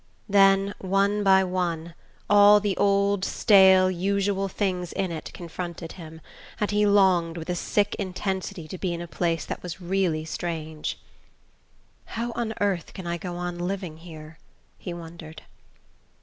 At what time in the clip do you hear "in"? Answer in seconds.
4.93-5.11, 8.95-9.01